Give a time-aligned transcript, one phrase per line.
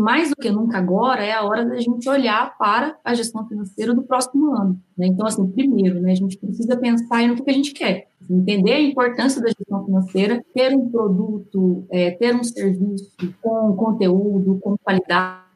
[0.00, 3.94] mais do que nunca agora, é a hora da gente olhar para a gestão financeira
[3.94, 4.80] do próximo ano.
[4.96, 5.06] Né?
[5.06, 8.08] Então, assim, primeiro, né, a gente precisa pensar no que a gente quer.
[8.28, 13.10] Entender a importância da gestão financeira, ter um produto, é, ter um serviço
[13.42, 15.49] com conteúdo, com qualidade,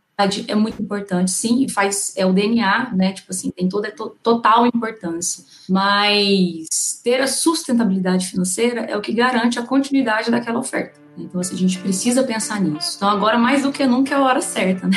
[0.47, 3.13] é muito importante, sim, e faz é o DNA, né?
[3.13, 5.45] Tipo assim, tem toda to, total importância.
[5.69, 11.01] Mas ter a sustentabilidade financeira é o que garante a continuidade daquela oferta.
[11.17, 12.95] Então, assim, a gente precisa pensar nisso.
[12.97, 14.97] Então, agora mais do que nunca é a hora certa, né?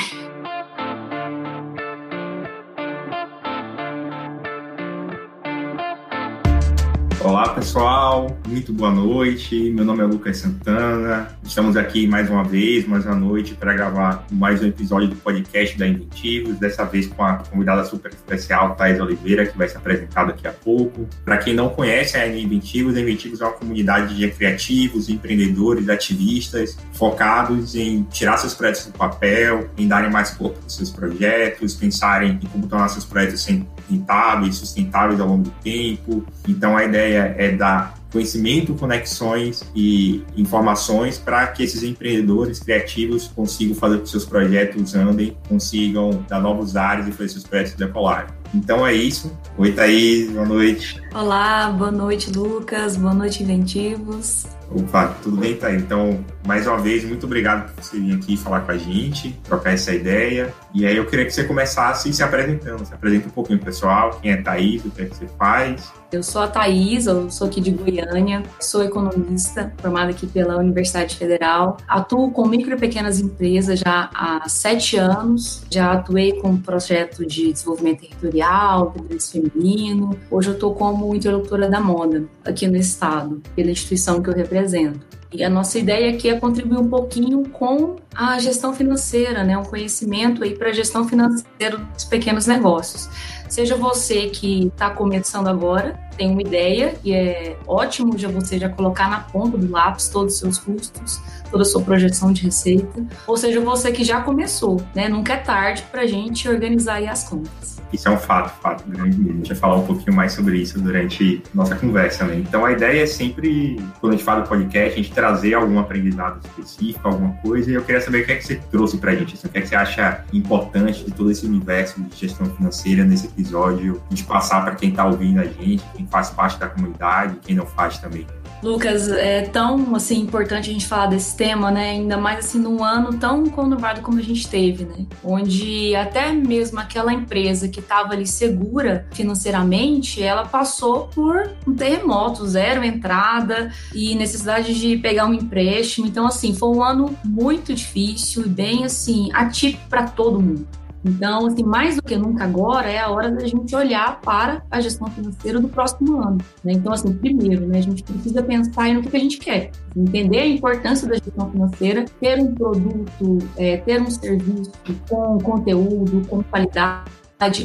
[7.27, 9.69] Olá pessoal, muito boa noite.
[9.71, 11.27] Meu nome é Lucas Santana.
[11.43, 15.77] Estamos aqui mais uma vez, mais uma noite, para gravar mais um episódio do podcast
[15.77, 16.57] da Inventivos.
[16.57, 20.53] Dessa vez com a convidada super especial, Thais Oliveira, que vai se apresentar daqui a
[20.53, 21.05] pouco.
[21.25, 26.77] Para quem não conhece a Inventivos, a Inventivos é uma comunidade de criativos, empreendedores, ativistas
[26.93, 32.39] focados em tirar seus projetos do papel, em darem mais corpo aos seus projetos, pensarem
[32.41, 33.41] em como tornar seus projetos
[33.89, 36.23] rentáveis, sustentáveis ao longo do tempo.
[36.47, 43.75] Então a ideia é dar conhecimento, conexões e informações para que esses empreendedores criativos consigam
[43.75, 48.29] fazer com que seus projetos andem, consigam dar novos áreas e fazer seus projetos decolarem.
[48.53, 49.31] Então é isso.
[49.57, 51.01] Oi, Thaís, boa noite.
[51.13, 54.45] Olá, boa noite, Lucas, boa noite, Inventivos.
[54.69, 55.81] Opa, tudo bem, Thaís?
[55.81, 59.71] Então, mais uma vez, muito obrigado por você vir aqui falar com a gente, trocar
[59.71, 60.53] essa ideia.
[60.73, 62.85] E aí eu queria que você começasse se apresentando.
[62.85, 65.91] Se apresenta um pouquinho pessoal, quem é Thaís, o que é que você faz.
[66.09, 71.17] Eu sou a Thaís, eu sou aqui de Goiânia, sou economista, formada aqui pela Universidade
[71.17, 71.75] Federal.
[71.85, 75.63] Atuo com micro e pequenas empresas já há sete anos.
[75.69, 80.17] Já atuei com projeto de desenvolvimento territorial, liderança feminino.
[80.31, 85.17] Hoje eu estou como interlocutora da moda aqui no estado, pela instituição que eu represento.
[85.33, 89.57] E a nossa ideia aqui é contribuir um pouquinho com a gestão financeira, né?
[89.57, 93.09] Um conhecimento aí para a gestão financeira dos pequenos negócios.
[93.49, 98.69] Seja você que está começando agora, tem uma ideia e é ótimo já você já
[98.69, 103.05] colocar na ponta do lápis todos os seus custos, toda a sua projeção de receita,
[103.25, 105.07] ou seja você que já começou, né?
[105.07, 107.77] Nunca é tarde para a gente organizar aí as contas.
[107.91, 109.33] Isso é um fato, fato grande mesmo.
[109.33, 112.35] A gente vai falar um pouquinho mais sobre isso durante nossa conversa, né?
[112.35, 115.79] Então a ideia é sempre, quando a gente fala do podcast, a gente trazer algum
[115.79, 119.15] aprendizado específico, alguma coisa, e eu queria saber o que é que você trouxe pra
[119.15, 122.45] gente, assim, o que é que você acha importante de todo esse universo de gestão
[122.47, 126.67] financeira nesse episódio, de passar para quem está ouvindo a gente, quem faz parte da
[126.67, 128.27] comunidade, quem não faz também.
[128.61, 131.91] Lucas, é tão assim importante a gente falar desse tema, né?
[131.91, 135.05] Ainda mais assim num ano tão conturbado como a gente teve, né?
[135.23, 142.47] Onde até mesmo aquela empresa que estava ali segura financeiramente, ela passou por um terremoto,
[142.47, 146.07] zero entrada e necessidade de pegar um empréstimo.
[146.07, 150.67] Então assim, foi um ano muito difícil e bem assim atípico para todo mundo.
[151.05, 154.81] Então, assim, mais do que nunca agora é a hora da gente olhar para a
[154.81, 156.37] gestão financeira do próximo ano.
[156.63, 156.73] Né?
[156.73, 160.47] Então, assim, primeiro, né, a gente precisa pensar no que, a gente quer, entender a
[160.47, 164.71] importância da gestão financeira, ter um produto, é, ter um serviço
[165.09, 167.07] com conteúdo, com qualidade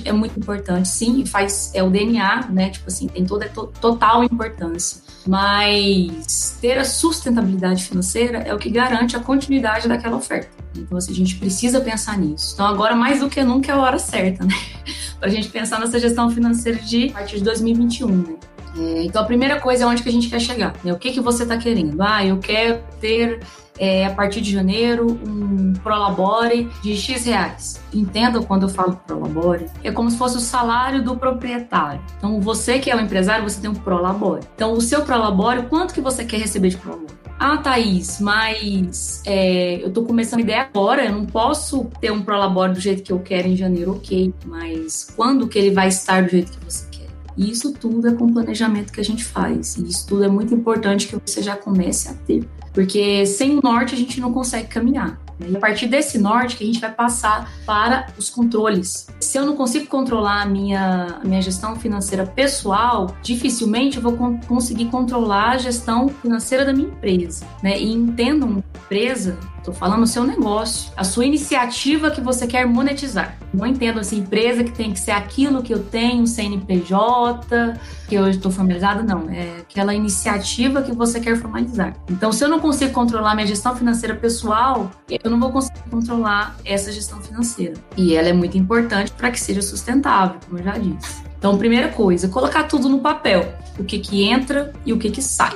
[0.05, 2.69] é muito importante, sim, e faz é o DNA, né?
[2.69, 5.01] Tipo assim, tem toda to, total importância.
[5.27, 10.51] Mas ter a sustentabilidade financeira é o que garante a continuidade daquela oferta.
[10.77, 12.55] Então, assim, a gente precisa pensar nisso.
[12.55, 14.55] Então, agora mais do que nunca é a hora certa, né?
[15.19, 18.35] Para a gente pensar nessa gestão financeira de a partir de 2021, né?
[18.77, 20.75] É, então, a primeira coisa é onde que a gente quer chegar.
[20.83, 20.93] Né?
[20.93, 22.01] O que, que você está querendo?
[22.01, 23.41] Ah, eu quero ter,
[23.83, 27.83] é, a partir de janeiro, um Prolabore de X reais.
[27.93, 32.01] Entenda quando eu falo Prolabore, é como se fosse o salário do proprietário.
[32.17, 34.47] Então, você que é o empresário, você tem um Prolabore.
[34.55, 37.13] Então, o seu Prolabore, quanto que você quer receber de Prolabore?
[37.41, 42.23] Ah, Thaís, mas é, eu tô começando a ideia agora, eu não posso ter um
[42.23, 44.33] Prolabore do jeito que eu quero em janeiro, ok.
[44.47, 46.92] Mas quando que ele vai estar do jeito que você?
[47.37, 49.77] E isso tudo é com planejamento que a gente faz.
[49.77, 52.49] E isso tudo é muito importante que você já comece a ter.
[52.73, 55.21] Porque sem o norte a gente não consegue caminhar.
[55.49, 59.09] E a partir desse norte que a gente vai passar para os controles.
[59.21, 64.17] Se eu não consigo controlar a minha, a minha gestão financeira pessoal, dificilmente eu vou
[64.17, 67.47] con conseguir controlar a gestão financeira da minha empresa.
[67.63, 67.81] Né?
[67.81, 72.67] E entendam, uma empresa Estou falando o seu negócio, a sua iniciativa que você quer
[72.67, 73.39] monetizar.
[73.55, 77.79] Não entendo assim, empresa que tem que ser aquilo que eu tenho, CNPJ,
[78.09, 79.31] que eu estou familiarizado, não.
[79.31, 81.95] É aquela iniciativa que você quer formalizar.
[82.11, 86.57] Então, se eu não consigo controlar minha gestão financeira pessoal, eu não vou conseguir controlar
[86.65, 87.75] essa gestão financeira.
[87.97, 91.23] E ela é muito importante para que seja sustentável, como eu já disse.
[91.39, 93.55] Então, primeira coisa, colocar tudo no papel.
[93.79, 95.55] O que que entra e o que que sai.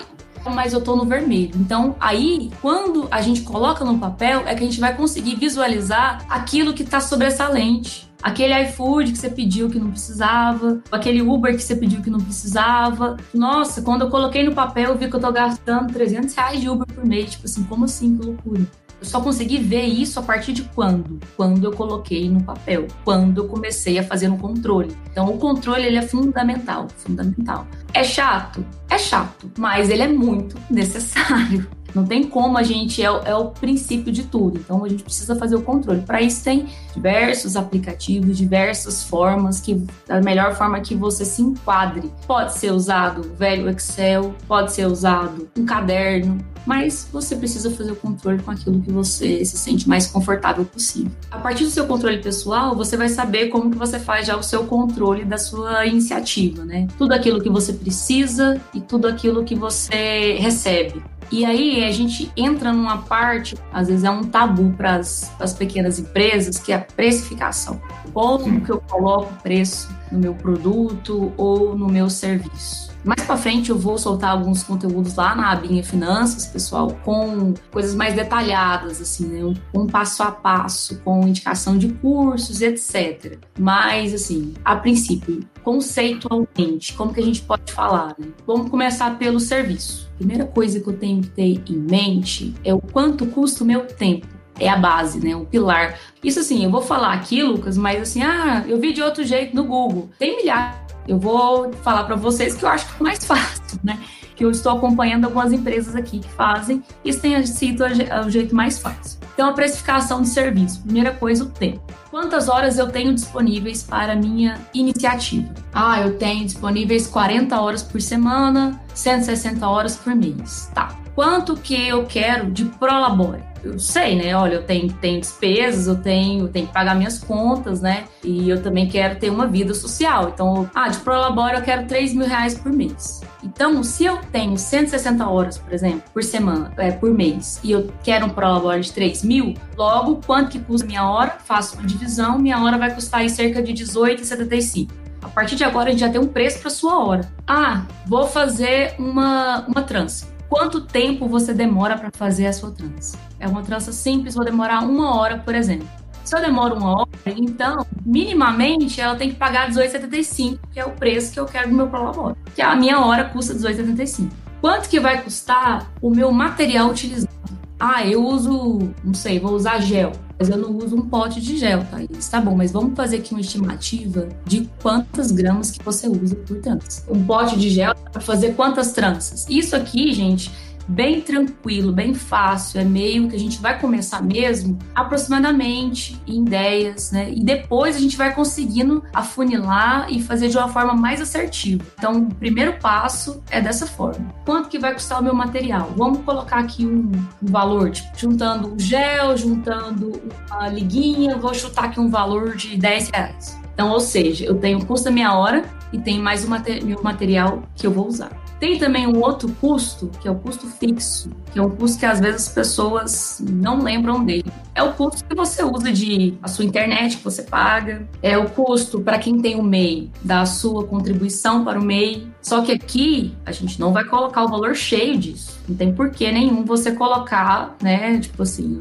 [0.50, 1.52] Mas eu tô no vermelho.
[1.56, 6.25] Então, aí, quando a gente coloca no papel, é que a gente vai conseguir visualizar
[6.28, 8.06] aquilo que tá sobressalente.
[8.22, 12.20] Aquele iFood que você pediu que não precisava, aquele Uber que você pediu que não
[12.20, 13.16] precisava.
[13.32, 16.69] Nossa, quando eu coloquei no papel, eu vi que eu tô gastando 300 reais de
[16.69, 17.32] Uber por mês.
[17.32, 18.16] Tipo assim, como assim?
[18.16, 18.66] Que loucura.
[19.00, 21.20] Eu só consegui ver isso a partir de quando?
[21.37, 24.96] Quando eu coloquei no papel, quando eu comecei a fazer um controle.
[25.10, 27.66] Então, o controle ele é fundamental, fundamental.
[27.93, 28.64] É chato?
[28.88, 31.69] É chato, mas ele é muito necessário.
[31.96, 34.58] Não tem como a gente, é, é, o princípio de tudo.
[34.58, 36.02] Então a gente precisa fazer o controle.
[36.02, 42.12] Para isso tem diversos aplicativos, diversas formas, que a melhor forma que você se enquadre.
[42.26, 47.93] Pode ser usado o velho Excel, pode ser usado um caderno, mas você precisa fazer
[47.93, 51.12] o controle com aquilo que você se sente mais confortável possível.
[51.31, 54.42] A partir do seu controle pessoal, você vai saber como que você faz já o
[54.42, 56.88] seu controle da sua iniciativa, né?
[56.99, 61.02] Tudo aquilo que você precisa e tudo aquilo que você recebe.
[61.31, 65.99] E aí a gente entra numa parte, às vezes é um tabu para as pequenas
[65.99, 67.81] empresas, que é a precificação.
[68.12, 72.87] Como que eu coloco preço no meu produto ou no meu serviço?
[73.06, 77.94] Mais para frente eu vou soltar alguns conteúdos lá na abinha Finanças, pessoal, com coisas
[77.94, 79.55] mais detalhadas, assim, né?
[79.73, 83.38] Um passo a passo, com indicação de cursos, etc.
[83.56, 88.17] Mas, assim, a princípio, conceitualmente, como que a gente pode falar?
[88.19, 88.26] Né?
[88.44, 90.11] Vamos começar pelo serviço.
[90.17, 93.87] Primeira coisa que eu tenho que ter em mente é o quanto custa o meu
[93.87, 95.35] tempo é a base, né?
[95.35, 95.99] O pilar.
[96.23, 99.55] Isso assim, eu vou falar aqui, Lucas, mas assim, ah, eu vi de outro jeito
[99.55, 100.11] no Google.
[100.19, 103.99] Tem milhares eu vou falar para vocês que eu acho que é mais fácil, né?
[104.35, 108.79] Que eu estou acompanhando algumas empresas aqui que fazem, isso tem sido o jeito mais
[108.79, 109.19] fácil.
[109.32, 110.82] Então, a precificação de serviço.
[110.82, 111.81] Primeira coisa, o tempo.
[112.11, 115.49] Quantas horas eu tenho disponíveis para minha iniciativa?
[115.73, 120.70] Ah, eu tenho disponíveis 40 horas por semana, 160 horas por mês.
[120.75, 121.06] Tá.
[121.16, 123.42] Quanto que eu quero de prolabore?
[123.66, 124.34] eu sei, né?
[124.36, 128.04] Olha, eu tenho, tenho despesas, eu tenho, tenho que pagar minhas contas, né?
[128.22, 130.30] E eu também quero ter uma vida social.
[130.32, 133.22] Então, ah, de Prolabora eu quero 3 mil reais por mês.
[133.42, 137.92] Então, se eu tenho 160 horas, por exemplo, por semana, é, por mês, e eu
[138.02, 141.36] quero um Prolabora de 3 mil, logo, quanto que custa minha hora?
[141.44, 144.90] Faço uma divisão, minha hora vai custar aí cerca de 18,75.
[145.22, 147.28] A partir de agora, a gente já tem um preço para sua hora.
[147.46, 150.36] Ah, vou fazer uma, uma trança.
[150.48, 153.19] Quanto tempo você demora para fazer a sua trança?
[153.38, 155.88] É uma trança simples, vou demorar uma hora, por exemplo.
[156.25, 160.90] Se eu demoro uma hora, então, minimamente, ela tem que pagar R$18,75, que é o
[160.90, 162.37] preço que eu quero do meu prolabore.
[162.54, 164.28] Que a minha hora custa R$18,75.
[164.60, 167.31] Quanto que vai custar o meu material utilizado?
[167.78, 171.56] Ah, eu uso, não sei, vou usar gel mas eu não uso um pote de
[171.56, 171.99] gel, tá?
[172.03, 176.37] Isso tá bom, mas vamos fazer aqui uma estimativa de quantas gramas que você usa
[176.37, 177.05] por trança.
[177.09, 179.47] Um pote de gel para fazer quantas tranças?
[179.49, 180.50] Isso aqui, gente,
[180.88, 187.11] bem tranquilo, bem fácil, é meio que a gente vai começar mesmo aproximadamente em ideias,
[187.12, 187.31] né?
[187.31, 191.85] E depois a gente vai conseguindo afunilar e fazer de uma forma mais assertiva.
[191.99, 194.33] Então, o primeiro passo é dessa forma.
[194.44, 195.93] Quanto que vai custar o meu material?
[195.97, 197.11] Vamos colocar aqui um,
[197.43, 202.77] um valor, tipo, juntando o gel, juntando uma liguinha, vou chutar aqui um valor de
[202.77, 203.59] 10 reais.
[203.75, 206.49] Então, ou seja, eu tenho o custo da minha hora e tenho mais o
[206.85, 208.31] meu material que eu vou usar.
[208.58, 212.06] Tem também um outro custo, que é o custo fixo, que é um custo que
[212.06, 214.50] às vezes as pessoas não lembram dele.
[214.75, 218.49] É o custo que você usa de a sua internet que você paga, é o
[218.49, 222.28] custo para quem tem o MEI da sua contribuição para o MEI.
[222.47, 225.59] Só que aqui a gente não vai colocar o valor cheio disso.
[225.69, 228.79] Não tem porquê nenhum você colocar, né, tipo assim,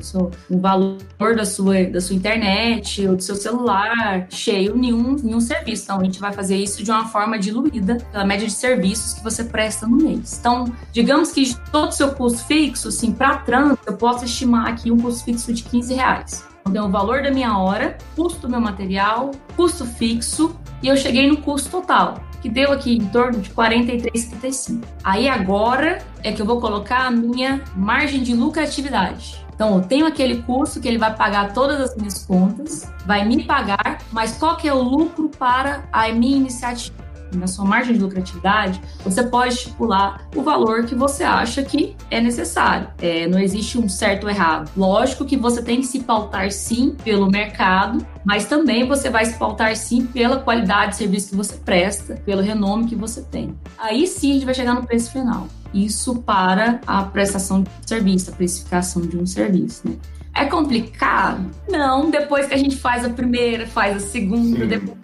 [0.48, 1.00] o valor
[1.36, 5.86] da sua, da sua internet ou do seu celular cheio nenhum, nenhum serviço.
[5.86, 9.24] Então a gente vai fazer isso de uma forma diluída pela média de serviços que
[9.24, 10.38] você presta no mês.
[10.40, 14.92] Então, digamos que todo o seu custo fixo, assim, para trânsito, eu posso estimar aqui
[14.92, 16.46] um custo fixo de 15 reais.
[16.68, 21.28] Então, o valor da minha hora, custo do meu material, custo fixo e eu cheguei
[21.28, 24.84] no custo total que deu aqui em torno de 43,75.
[25.04, 29.44] Aí agora é que eu vou colocar a minha margem de lucratividade.
[29.56, 33.46] Então, eu tenho aquele custo que ele vai pagar todas as minhas contas, vai me
[33.46, 37.05] pagar, mas qual que é o lucro para a minha iniciativa?
[37.34, 42.22] Na sua margem de lucratividade, você pode estipular o valor que você acha que é
[42.22, 42.88] necessário.
[43.00, 44.70] É, não existe um certo ou errado.
[44.76, 49.38] Lógico que você tem que se pautar sim pelo mercado, mas também você vai se
[49.38, 53.56] pautar sim pela qualidade de serviço que você presta, pelo renome que você tem.
[53.78, 55.48] Aí sim a gente vai chegar no preço final.
[55.74, 59.96] Isso para a prestação de serviço, a precificação de um serviço, né?
[60.34, 61.50] É complicado?
[61.70, 64.68] Não, depois que a gente faz a primeira, faz a segunda, sim.
[64.68, 64.98] depois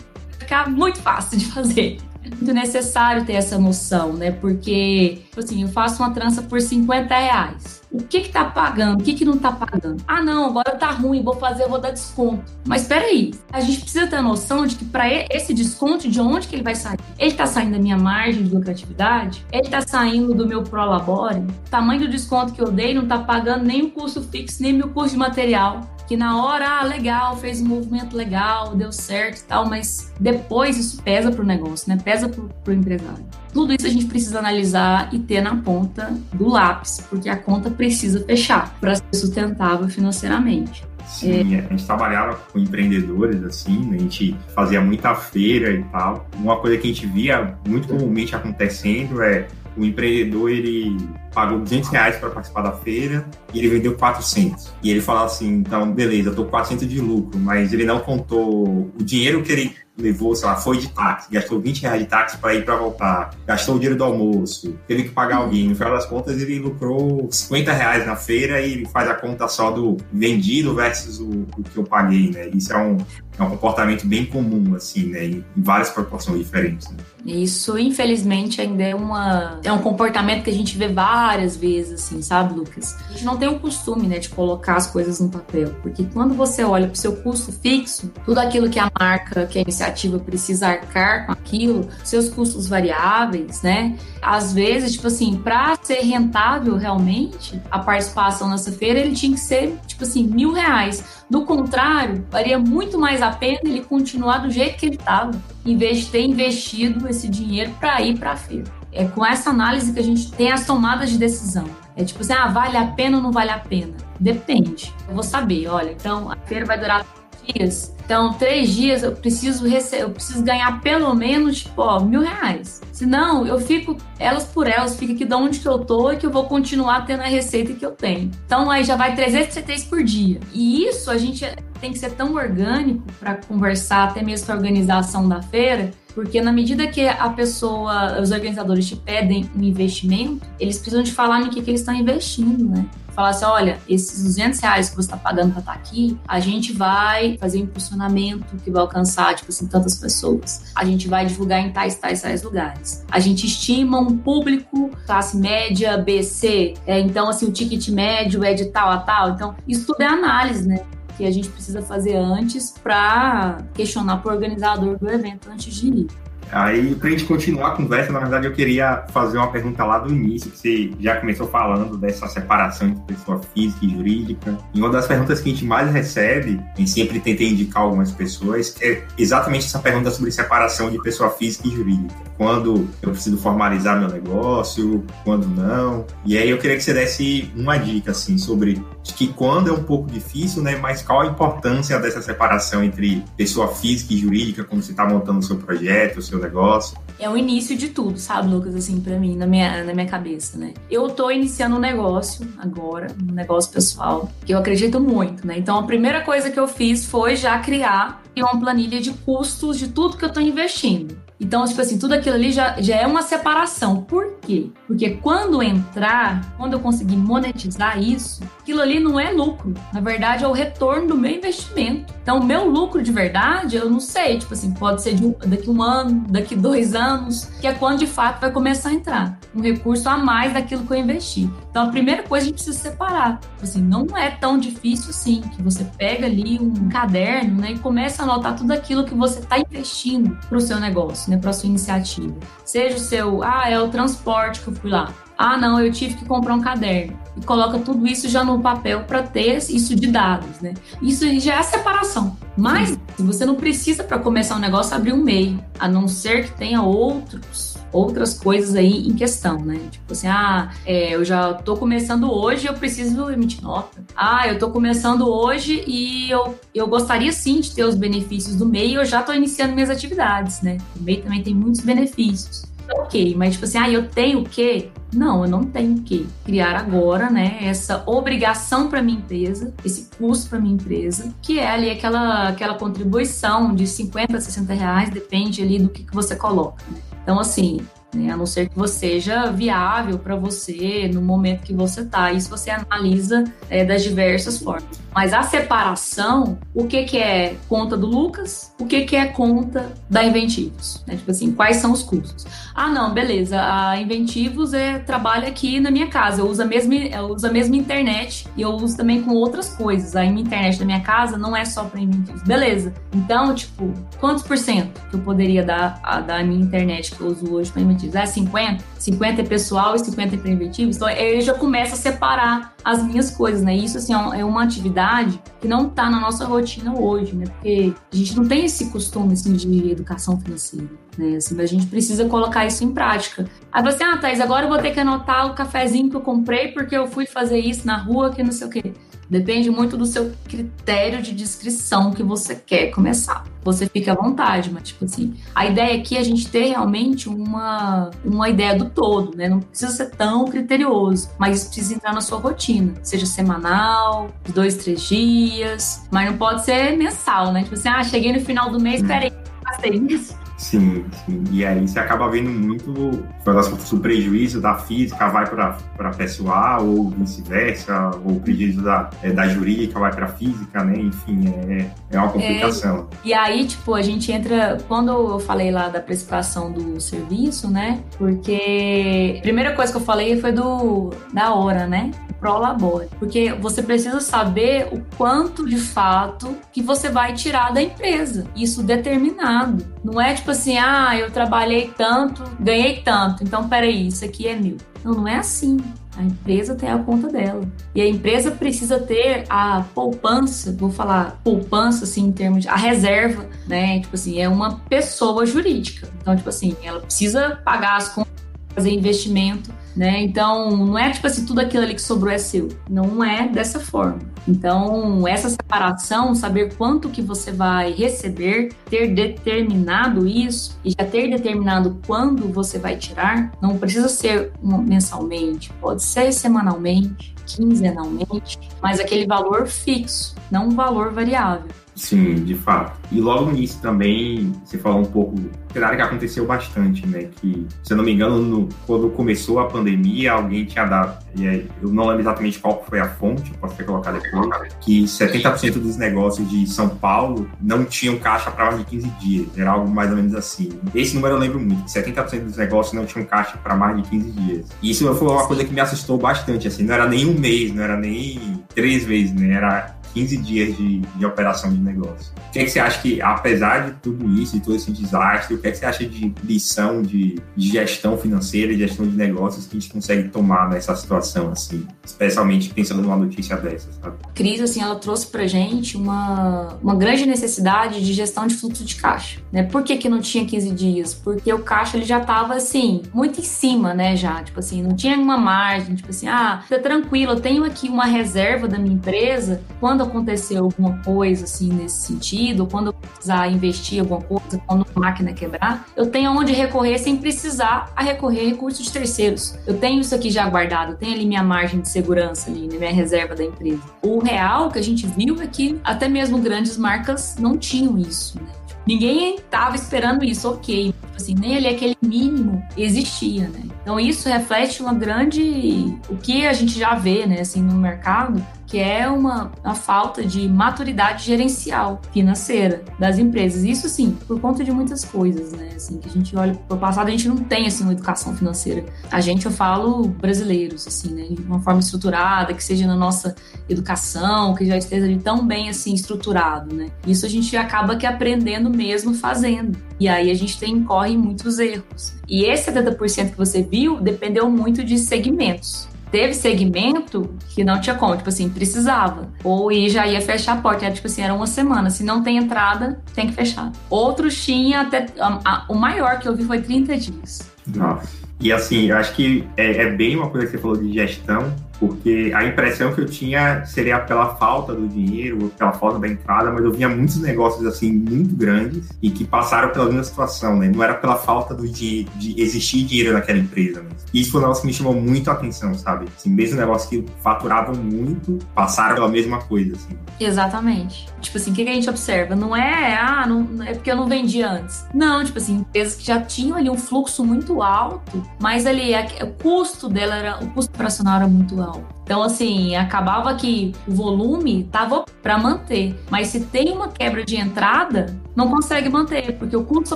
[0.52, 1.98] ficar muito fácil de fazer.
[2.24, 4.32] Muito necessário ter essa noção, né?
[4.32, 7.82] Porque, tipo assim, eu faço uma trança por 50 reais.
[7.92, 9.02] O que que tá pagando?
[9.02, 10.02] O que que não tá pagando?
[10.08, 12.44] Ah, não, agora tá ruim, vou fazer, vou dar desconto.
[12.66, 16.22] Mas espera aí, a gente precisa ter a noção de que para esse desconto, de
[16.22, 17.00] onde que ele vai sair?
[17.20, 19.46] Ele tá saindo da minha margem de lucratividade?
[19.52, 21.40] Ele tá saindo do meu prolabore?
[21.40, 24.72] O tamanho do desconto que eu dei não tá pagando nem o custo fixo, nem
[24.72, 25.82] meu custo de material
[26.12, 30.78] que na hora, ah, legal, fez um movimento legal, deu certo e tal, mas depois
[30.78, 31.98] isso pesa para o negócio, né?
[32.04, 33.26] Pesa para o empresário.
[33.54, 37.72] Tudo isso a gente precisa analisar e ter na ponta do lápis, porque a conta
[37.72, 40.86] precisa fechar para ser sustentável financeiramente.
[41.08, 41.60] Sim, é.
[41.60, 43.96] a gente trabalhava com empreendedores, assim, né?
[43.96, 46.28] a gente fazia muita feira e tal.
[46.36, 50.98] Uma coisa que a gente via muito comumente acontecendo é o empreendedor ele
[51.34, 54.74] pagou 200 reais para participar da feira e ele vendeu 400.
[54.84, 58.00] E ele falava assim, então, beleza, eu tô com 400 de lucro, mas ele não
[58.00, 62.08] contou o dinheiro que ele levou, sei lá, foi de táxi, gastou 20 reais de
[62.08, 65.70] táxi para ir para voltar, gastou o dinheiro do almoço, teve que pagar alguém.
[65.70, 69.48] No final das contas, ele lucrou 50 reais na feira e ele faz a conta
[69.48, 72.50] só do vendido versus o, o que eu paguei, né?
[72.54, 72.98] Isso é um,
[73.42, 75.26] é um comportamento bem comum, assim, né?
[75.26, 76.90] Em várias proporções diferentes.
[76.90, 76.98] Né?
[77.26, 82.22] Isso, infelizmente, ainda é, uma, é um comportamento que a gente vê várias vezes, assim,
[82.22, 82.98] sabe, Lucas?
[83.10, 86.34] A gente não tem o costume, né, de colocar as coisas no papel, porque quando
[86.34, 90.18] você olha para o seu custo fixo, tudo aquilo que a marca, que a iniciativa
[90.20, 93.98] precisa arcar com aquilo, seus custos variáveis, né?
[94.22, 99.40] Às vezes, tipo assim, para ser rentável realmente, a participação nessa feira, ele tinha que
[99.40, 104.52] ser, tipo assim, mil reais do contrário, faria muito mais a pena ele continuar do
[104.52, 105.32] jeito que ele estava,
[105.66, 108.72] em vez de ter investido esse dinheiro para ir para a feira.
[108.92, 111.66] É com essa análise que a gente tem as tomadas de decisão.
[111.96, 113.94] É tipo assim, ah, vale a pena ou não vale a pena?
[114.20, 114.94] Depende.
[115.08, 117.06] Eu vou saber, olha, então a feira vai durar
[117.46, 117.94] dias.
[118.04, 122.82] Então, três dias eu preciso eu preciso ganhar pelo menos, tipo, ó, mil reais.
[122.92, 126.26] Senão, eu fico elas por elas, fica aqui de onde que eu tô e que
[126.26, 128.30] eu vou continuar tendo a receita que eu tenho.
[128.46, 130.40] Então, aí já vai 373 por dia.
[130.54, 131.46] E isso a gente
[131.82, 136.42] tem que ser tão orgânico para conversar, até mesmo para a organização da feira, porque
[136.42, 141.40] na medida que a pessoa, os organizadores te pedem um investimento, eles precisam de falar
[141.40, 142.86] no que, que eles estão investindo, né?
[143.14, 146.40] Falar assim, olha, esses 200 reais que você está pagando para estar tá aqui, a
[146.40, 150.72] gente vai fazer um impulsionamento que vai alcançar, tipo assim, tantas pessoas.
[150.74, 153.04] A gente vai divulgar em tais, tais, tais lugares.
[153.12, 156.74] A gente estima um público classe média, B, C.
[156.88, 159.32] É, então, assim, o ticket médio é de tal a tal.
[159.32, 160.82] Então, isso tudo é análise, né?
[161.22, 165.88] Que a gente precisa fazer antes para questionar para o organizador do evento antes de
[165.88, 166.08] ir.
[166.52, 170.00] Aí, para a gente continuar a conversa, na verdade, eu queria fazer uma pergunta lá
[170.00, 174.58] do início, que você já começou falando dessa separação entre pessoa física e jurídica.
[174.74, 178.76] E uma das perguntas que a gente mais recebe, gente sempre tenta indicar algumas pessoas,
[178.82, 182.16] é exatamente essa pergunta sobre separação de pessoa física e jurídica.
[182.38, 186.06] Quando eu preciso formalizar meu negócio, quando não.
[186.26, 188.84] E aí eu queria que você desse uma dica, assim, sobre
[189.16, 193.68] que quando é um pouco difícil, né, mas qual a importância dessa separação entre pessoa
[193.76, 196.98] física e jurídica quando você está montando o seu projeto, o seu negócio?
[197.20, 200.58] É o início de tudo, sabe, Lucas, assim, para mim, na minha, na minha cabeça,
[200.58, 200.74] né?
[200.90, 205.56] Eu tô iniciando um negócio agora, um negócio pessoal, que eu acredito muito, né?
[205.58, 209.90] Então, a primeira coisa que eu fiz foi já criar uma planilha de custos de
[209.90, 211.16] tudo que eu tô investindo.
[211.42, 214.04] Então, tipo assim, tudo aquilo ali já, já é uma separação.
[214.04, 214.70] Por quê?
[214.86, 219.74] Porque quando entrar, quando eu conseguir monetizar isso, aquilo ali não é lucro.
[219.92, 222.14] Na verdade, é o retorno do meu investimento.
[222.22, 224.38] Então, o meu lucro de verdade, eu não sei.
[224.38, 228.08] Tipo assim, pode ser um, daqui um ano, daqui dois anos, que é quando de
[228.08, 231.50] fato vai começar a entrar um recurso a mais daquilo que eu investi.
[231.72, 233.40] Então, a primeira coisa a gente precisa separar.
[233.40, 237.80] Tipo assim, não é tão difícil assim, que você pega ali um caderno né, e
[237.80, 241.54] começa a anotar tudo aquilo que você está investindo para o seu negócio né, para
[241.54, 242.36] sua iniciativa.
[242.66, 245.14] Seja o seu, ah, é o transporte que eu fui lá.
[245.38, 247.18] Ah, não, eu tive que comprar um caderno.
[247.36, 250.74] E coloca tudo isso já no papel para ter isso de dados, né?
[251.02, 252.38] Isso já é a separação.
[252.56, 256.52] Mas você não precisa para começar um negócio abrir um MEI, a não ser que
[256.52, 259.80] tenha outros outras coisas aí em questão, né?
[259.92, 264.04] Tipo assim, ah, é, eu já tô começando hoje, eu preciso emitir nota.
[264.16, 268.66] Ah, eu tô começando hoje e eu, eu gostaria sim de ter os benefícios do
[268.66, 270.78] MEI, eu já tô iniciando minhas atividades, né?
[271.00, 272.72] O MEI também tem muitos benefícios.
[272.94, 274.90] Ok, mas tipo assim, ah, eu tenho o quê?
[275.14, 280.50] Não, eu não tenho que criar agora, né, essa obrigação para minha empresa, esse custo
[280.50, 285.62] para minha empresa, que é ali aquela, aquela contribuição de 50 a 60 reais, depende
[285.62, 286.84] ali do que, que você coloca.
[286.90, 286.98] Né?
[287.32, 287.80] Então, assim,
[288.14, 288.32] né?
[288.32, 292.32] A não ser que você seja viável para você no momento que você está.
[292.32, 295.02] Isso você analisa é, das diversas formas.
[295.14, 299.92] Mas a separação, o que, que é conta do Lucas, o que, que é conta
[300.10, 301.04] da Inventivos?
[301.06, 301.18] Né?
[301.18, 302.46] Tipo assim, quais são os custos?
[302.74, 306.96] Ah, não, beleza, a Inventivos é, trabalha aqui na minha casa, eu uso, a mesma,
[306.96, 310.16] eu uso a mesma internet e eu uso também com outras coisas.
[310.16, 312.44] A internet da minha casa não é só para Inventivos.
[312.44, 317.20] Beleza, então, tipo, quantos por cento que eu poderia dar a, da minha internet que
[317.20, 318.01] eu uso hoje para Inventivos?
[318.14, 318.84] É 50?
[318.98, 320.96] 50 é pessoal e 50 é para Inventivos?
[320.96, 323.76] Então, eu já começo a separar as minhas coisas, né?
[323.76, 327.46] Isso, assim, é, é uma atividade que não está na nossa rotina hoje, né?
[327.46, 331.36] Porque a gente não tem esse costume, assim, de educação financeira, né?
[331.36, 333.48] Assim, a gente precisa colocar isso em prática.
[333.72, 336.70] Aí você, ah, Thais, agora eu vou ter que anotar o cafezinho que eu comprei
[336.70, 338.94] porque eu fui fazer isso na rua, que não sei o quê.
[339.32, 343.46] Depende muito do seu critério de descrição que você quer começar.
[343.64, 347.30] Você fica à vontade, mas tipo assim, a ideia aqui é a gente ter realmente
[347.30, 349.48] uma, uma ideia do todo, né?
[349.48, 355.02] Não precisa ser tão criterioso, mas precisa entrar na sua rotina, seja semanal, dois, três
[355.04, 357.64] dias, mas não pode ser mensal, né?
[357.64, 359.32] Tipo assim, ah, cheguei no final do mês, peraí,
[359.64, 361.44] passei isso Sim, sim.
[361.52, 368.12] E aí você acaba vendo muito o prejuízo da física vai para pessoal, ou vice-versa,
[368.24, 371.00] ou o prejuízo da, é, da jurídica vai para física, né?
[371.00, 373.08] Enfim, é, é uma complicação.
[373.12, 374.78] É, e aí, tipo, a gente entra.
[374.88, 378.04] Quando eu falei lá da precificação do serviço, né?
[378.20, 382.12] Porque a primeira coisa que eu falei foi do da hora, né?
[382.40, 383.08] Prolabore.
[383.20, 388.46] Porque você precisa saber o quanto de fato que você vai tirar da empresa.
[388.56, 389.86] Isso determinado.
[390.04, 394.56] Não é tipo assim, ah, eu trabalhei tanto, ganhei tanto, então peraí, isso aqui é
[394.56, 394.78] mil.
[395.04, 395.78] Não, não é assim.
[396.18, 397.62] A empresa tem a conta dela.
[397.96, 402.76] E a empresa precisa ter a poupança, vou falar poupança assim em termos de a
[402.76, 404.02] reserva, né?
[404.02, 406.10] Tipo assim, é uma pessoa jurídica.
[406.22, 408.34] Então, tipo assim, ela precisa pagar as contas,
[408.76, 410.22] fazer investimento né?
[410.22, 412.70] Então, não é tipo assim, tudo aquilo ali que sobrou é seu.
[412.90, 414.20] Não é dessa forma.
[414.48, 421.30] Então, essa separação, saber quanto que você vai receber, ter determinado isso e já ter
[421.30, 429.28] determinado quando você vai tirar, não precisa ser mensalmente, pode ser semanalmente, quinzenalmente, mas aquele
[429.28, 431.70] valor fixo, não um valor variável.
[432.02, 433.00] Sim, de fato.
[433.12, 435.36] E logo no início também, você falou um pouco,
[435.72, 437.30] claro que aconteceu bastante, né?
[437.40, 441.90] Que, se eu não me engano, no, quando começou a pandemia, alguém tinha dado, eu
[441.90, 446.50] não lembro exatamente qual foi a fonte, posso ter colocado depois, que 70% dos negócios
[446.50, 449.48] de São Paulo não tinham caixa para mais de 15 dias.
[449.56, 450.70] Era algo mais ou menos assim.
[450.96, 454.32] Esse número eu lembro muito, 70% dos negócios não tinham caixa para mais de 15
[454.32, 454.70] dias.
[454.82, 457.72] E isso foi uma coisa que me assustou bastante, assim, não era nem um mês,
[457.72, 459.54] não era nem três vezes, né?
[459.54, 462.34] Era 15 dias de, de operação de negócio.
[462.50, 465.56] O que, é que você acha que, apesar de tudo isso, de todo esse desastre,
[465.56, 469.16] o que, é que você acha de lição de, de gestão financeira e gestão de
[469.16, 474.18] negócios que a gente consegue tomar nessa situação, assim, especialmente pensando numa notícia dessa, sabe?
[474.28, 478.84] A crise, assim, ela trouxe pra gente uma, uma grande necessidade de gestão de fluxo
[478.84, 479.64] de caixa, né?
[479.64, 481.14] Por que que não tinha 15 dias?
[481.14, 484.96] Porque o caixa, ele já tava, assim, muito em cima, né, já, tipo assim, não
[484.96, 488.96] tinha uma margem, tipo assim, ah, tá tranquilo, eu tenho aqui uma reserva da minha
[488.96, 494.62] empresa, quando quando acontecer alguma coisa assim nesse sentido, quando eu precisar investir alguma coisa,
[494.66, 498.92] quando a máquina quebrar, eu tenho onde recorrer sem precisar a recorrer a recursos de
[498.92, 499.56] terceiros.
[499.68, 502.94] Eu tenho isso aqui já guardado, tenho ali minha margem de segurança ali, né, minha
[502.94, 503.82] reserva da empresa.
[504.02, 508.38] O real que a gente viu é que até mesmo grandes marcas não tinham isso,
[508.38, 508.48] né?
[508.86, 510.94] Ninguém estava esperando isso, ok.
[511.16, 513.62] Assim, nem ali aquele mínimo existia, né?
[513.82, 518.44] Então isso reflete uma grande o que a gente já vê, né, assim, no mercado,
[518.72, 523.66] que é uma, uma falta de maturidade gerencial financeira das empresas.
[523.66, 525.72] Isso sim, por conta de muitas coisas, né?
[525.76, 528.34] Assim, que a gente olha para o passado, a gente não tem assim uma educação
[528.34, 528.86] financeira.
[529.12, 531.24] A gente, eu falo brasileiros, assim, né?
[531.24, 533.36] De uma forma estruturada, que seja na nossa
[533.68, 536.92] educação, que já esteja ali tão bem assim estruturado, né?
[537.06, 539.78] Isso a gente acaba que aprendendo mesmo fazendo.
[540.00, 542.14] E aí a gente tem corre muitos erros.
[542.26, 547.96] E esse 70% que você viu dependeu muito de segmentos teve segmento que não tinha
[547.96, 549.30] como, tipo assim, precisava.
[549.44, 551.90] Ou e já ia fechar a porta, era tipo assim, era uma semana.
[551.90, 553.72] Se não tem entrada, tem que fechar.
[553.90, 555.06] Outros tinha até.
[555.20, 557.52] A, a, o maior que eu vi foi 30 dias.
[557.66, 558.22] Nossa.
[558.40, 561.54] E assim, eu acho que é, é, bem uma coisa que você falou de gestão,
[561.82, 566.52] porque a impressão que eu tinha seria pela falta do dinheiro, pela falta da entrada,
[566.52, 570.72] mas eu via muitos negócios assim muito grandes e que passaram pela mesma situação, né?
[570.74, 573.82] Não era pela falta do de, de existir dinheiro naquela empresa.
[573.82, 573.98] Mesmo.
[574.14, 576.06] Isso foi um negócio que me chamou muito a atenção, sabe?
[576.16, 579.98] Assim, mesmo negócio que faturavam muito, passaram pela mesma coisa, assim.
[580.20, 581.08] Exatamente.
[581.20, 582.36] Tipo assim, o que, a gente observa?
[582.36, 584.86] Não é, ah, não, é porque eu não vendi antes.
[584.94, 588.92] Não, tipo assim, empresas que já tinham ali um fluxo muito alto, mas ali
[589.24, 591.71] o custo dela era, o custo operacional era muito alto.
[592.04, 597.38] Então, assim, acabava que o volume tava para manter, mas se tem uma quebra de
[597.38, 599.96] entrada, não consegue manter, porque o custo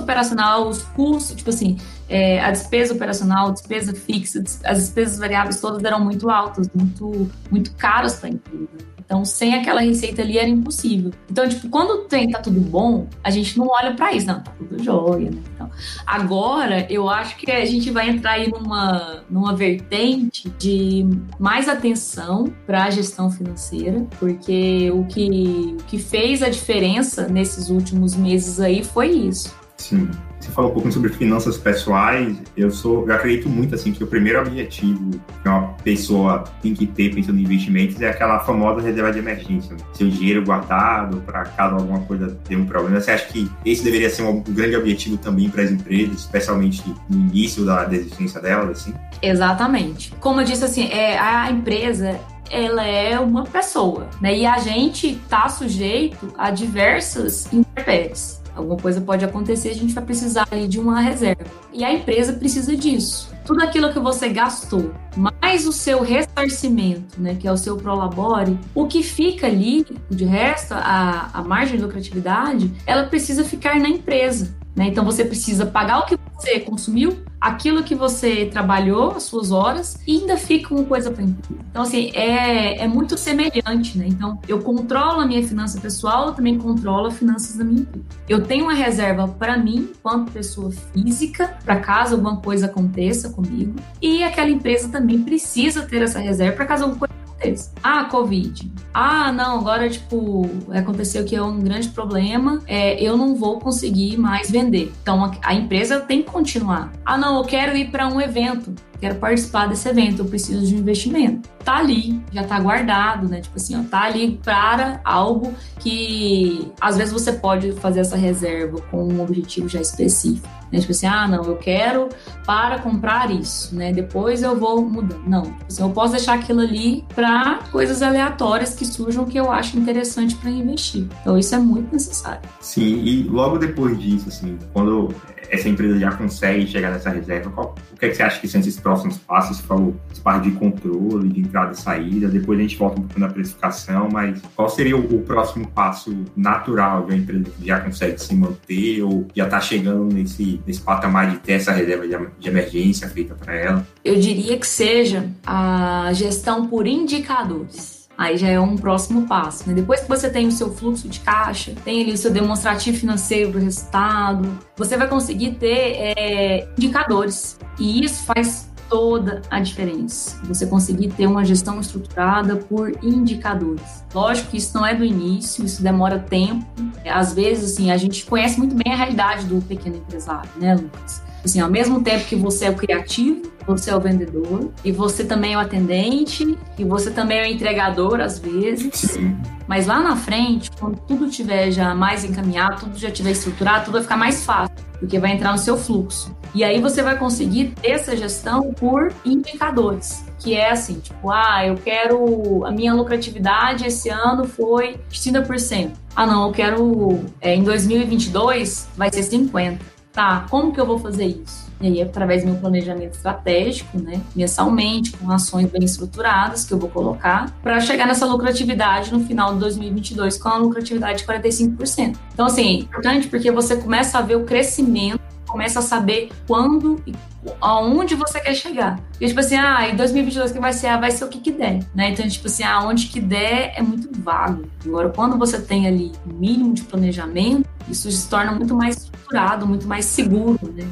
[0.00, 1.76] operacional, os custos, tipo assim,
[2.08, 7.30] é, a despesa operacional, a despesa fixa, as despesas variáveis todas eram muito altas, muito,
[7.50, 8.95] muito caras para a empresa.
[9.06, 11.12] Então, sem aquela receita ali era impossível.
[11.30, 14.40] Então, tipo, quando o trem tá tudo bom, a gente não olha para isso, não,
[14.42, 15.38] tá tudo jóia, né?
[15.54, 15.70] Então,
[16.04, 21.06] agora, eu acho que a gente vai entrar aí numa, numa vertente de
[21.38, 27.70] mais atenção para a gestão financeira, porque o que, o que fez a diferença nesses
[27.70, 29.54] últimos meses aí foi isso.
[29.76, 30.08] Sim
[30.46, 32.36] você falou um pouco sobre finanças pessoais.
[32.56, 35.10] Eu sou, eu acredito muito assim que o primeiro objetivo
[35.42, 39.72] que uma pessoa tem que ter pensando em investimentos é aquela famosa reserva de emergência,
[39.72, 39.78] né?
[39.92, 43.00] seu dinheiro guardado para caso alguma coisa dê um problema.
[43.00, 47.20] Você acha que esse deveria ser um grande objetivo também para as empresas, especialmente no
[47.28, 48.94] início da, da existência delas, assim?
[49.20, 50.12] Exatamente.
[50.20, 54.38] Como eu disse assim, é a empresa ela é uma pessoa, né?
[54.38, 58.40] E a gente está sujeito a diversas intempéries.
[58.56, 61.44] Alguma coisa pode acontecer, a gente vai precisar de uma reserva.
[61.72, 63.30] E a empresa precisa disso.
[63.44, 68.58] Tudo aquilo que você gastou, mais o seu ressarcimento, né, que é o seu prolabore,
[68.74, 73.88] o que fica ali, de resto, a, a margem de lucratividade, ela precisa ficar na
[73.88, 74.56] empresa.
[74.74, 74.88] Né?
[74.88, 79.98] Então você precisa pagar o que você consumiu, aquilo que você trabalhou, as suas horas,
[80.06, 84.06] e ainda fica uma coisa para Então, assim, é, é muito semelhante, né?
[84.08, 88.04] Então, eu controlo a minha finança pessoal, eu também controlo as finanças da minha empresa.
[88.28, 93.74] Eu tenho uma reserva para mim, enquanto pessoa física, para caso alguma coisa aconteça comigo,
[94.00, 97.70] e aquela empresa também precisa ter essa reserva para caso alguma coisa aconteça.
[97.82, 98.70] Ah, Covid.
[98.92, 104.16] Ah, não, agora, tipo, aconteceu que é um grande problema, é, eu não vou conseguir
[104.16, 104.92] mais vender.
[105.02, 106.92] Então, a, a empresa tem que continuar.
[107.04, 110.74] Ah, não, eu quero ir para um evento quero participar desse evento, eu preciso de
[110.74, 111.48] um investimento.
[111.64, 113.40] Tá ali, já tá guardado, né?
[113.40, 118.80] Tipo assim, ó, tá ali para algo que às vezes você pode fazer essa reserva
[118.90, 120.48] com um objetivo já específico.
[120.72, 120.80] Né?
[120.80, 122.08] Tipo assim, ah, não, eu quero
[122.44, 123.92] para comprar isso, né?
[123.92, 125.18] Depois eu vou mudar.
[125.26, 129.50] Não, tipo assim, eu posso deixar aquilo ali para coisas aleatórias que surjam que eu
[129.50, 131.06] acho interessante para investir.
[131.20, 132.48] Então isso é muito necessário.
[132.60, 135.14] Sim, e logo depois disso, assim, quando
[135.50, 138.48] essa empresa já consegue chegar nessa reserva, qual, o que, é que você acha que
[138.48, 139.56] são esses próximos passos?
[139.56, 143.18] Você falou parte de controle, de entrada e saída, depois a gente volta um pouco
[143.20, 147.80] na precificação, mas qual seria o, o próximo passo natural de uma empresa que já
[147.80, 152.16] consegue se manter ou já está chegando nesse, nesse patamar de ter essa reserva de,
[152.38, 153.86] de emergência feita para ela?
[154.04, 158.06] Eu diria que seja a gestão por indicadores.
[158.18, 159.68] Aí já é um próximo passo.
[159.68, 159.74] Né?
[159.74, 163.52] Depois que você tem o seu fluxo de caixa, tem ali o seu demonstrativo financeiro
[163.52, 167.58] do resultado, você vai conseguir ter é, indicadores.
[167.78, 170.38] E isso faz toda a diferença.
[170.44, 174.04] Você conseguir ter uma gestão estruturada por indicadores.
[174.14, 176.64] Lógico que isso não é do início, isso demora tempo.
[177.04, 181.22] Às vezes, assim, a gente conhece muito bem a realidade do pequeno empresário, né, Lucas?
[181.44, 185.24] Assim, ao mesmo tempo que você é o criativo, você é o vendedor, e você
[185.24, 188.94] também é o atendente, e você também é o entregador, às vezes.
[188.94, 189.36] Sim.
[189.66, 193.94] Mas lá na frente, quando tudo tiver já mais encaminhado, tudo já tiver estruturado, tudo
[193.94, 196.34] vai ficar mais fácil, porque vai entrar no seu fluxo.
[196.54, 201.66] E aí você vai conseguir ter essa gestão por indicadores, que é assim, tipo, ah,
[201.66, 205.92] eu quero a minha lucratividade esse ano foi 30%.
[206.14, 210.98] Ah, não, eu quero é, em 2022 vai ser 50 tá, como que eu vou
[210.98, 211.65] fazer isso?
[211.80, 216.78] E aí, através do meu planejamento estratégico, né, mensalmente, com ações bem estruturadas que eu
[216.78, 222.16] vou colocar, para chegar nessa lucratividade no final de 2022 com a lucratividade de 45%.
[222.32, 227.02] Então, assim, é importante porque você começa a ver o crescimento, começa a saber quando
[227.06, 227.14] e
[227.60, 229.00] aonde você quer chegar.
[229.20, 231.52] E tipo assim, ah, em 2022 que vai ser, ah, vai ser o que que
[231.52, 232.10] der, né?
[232.10, 234.64] Então, tipo assim, aonde que der é muito vago.
[234.84, 238.96] Agora, quando você tem ali o um mínimo de planejamento, isso se torna muito mais
[238.96, 240.86] estruturado, muito mais seguro, né?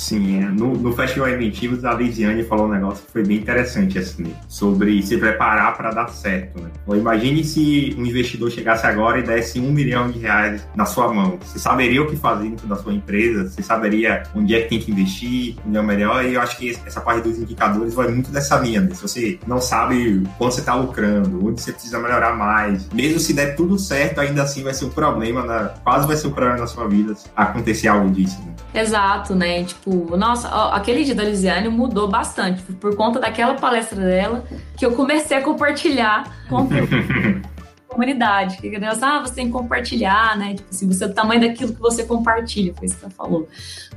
[0.00, 0.48] Sim, é.
[0.48, 5.02] no, no Festival Inventivos, a Lisiane falou um negócio que foi bem interessante, assim, sobre
[5.02, 6.70] se preparar para dar certo, né?
[6.96, 11.38] Imagine se um investidor chegasse agora e desse um milhão de reais na sua mão.
[11.44, 14.78] Você saberia o que fazer dentro da sua empresa, você saberia onde é que tem
[14.78, 18.08] que investir, onde é o melhor, e eu acho que essa parte dos indicadores vai
[18.08, 18.94] muito dessa linha, né?
[18.94, 23.34] Se você não sabe quanto você está lucrando, onde você precisa melhorar mais, mesmo se
[23.34, 26.60] der tudo certo, ainda assim vai ser um problema, na, quase vai ser um problema
[26.60, 28.80] na sua vida acontecer algo disso, né?
[28.80, 29.64] Exato, né?
[29.64, 32.62] Tipo, nossa, ó, aquele dia da Lisiane mudou bastante.
[32.74, 34.44] Por conta daquela palestra dela
[34.76, 36.68] que eu comecei a compartilhar com
[37.90, 38.58] comunidade.
[38.58, 40.54] Que Deus, ah, você tem que compartilhar, né?
[40.54, 43.48] Tipo assim, você é o tamanho daquilo que você compartilha, foi isso que ela falou.